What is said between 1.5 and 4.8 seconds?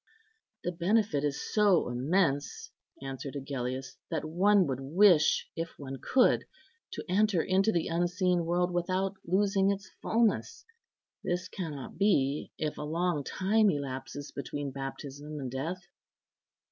so immense," answered Agellius, "that one would